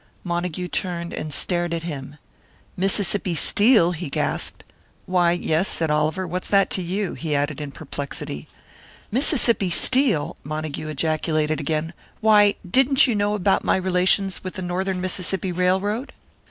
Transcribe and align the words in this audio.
Montague 0.23 0.69
turned 0.69 1.13
and 1.13 1.31
stared 1.31 1.75
at 1.75 1.83
him. 1.83 2.15
"Mississippi 2.75 3.35
Steel!" 3.35 3.91
he 3.91 4.09
gasped. 4.09 4.63
"Why, 5.05 5.31
yes," 5.31 5.67
said 5.67 5.91
Oliver. 5.91 6.25
"What's 6.25 6.47
that 6.47 6.71
to 6.71 6.81
you?" 6.81 7.13
he 7.13 7.35
added, 7.35 7.61
in 7.61 7.71
perplexity. 7.71 8.47
"Mississippi 9.11 9.69
Steel!" 9.69 10.37
Montague 10.43 10.87
ejaculated 10.87 11.59
again. 11.59 11.93
"Why, 12.19 12.55
didn't 12.67 13.05
you 13.05 13.13
know 13.13 13.35
about 13.35 13.63
my 13.63 13.75
relations 13.75 14.43
with 14.43 14.55
the 14.55 14.63
Northern 14.63 14.99
Mississippi 15.01 15.51
Railroad?" 15.51 16.13